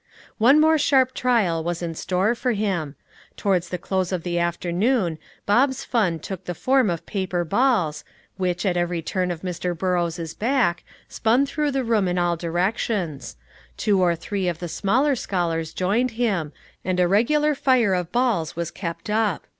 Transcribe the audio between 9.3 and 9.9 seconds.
Mr.